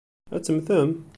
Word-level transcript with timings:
Ad 0.35 0.41
temmtem? 0.43 0.89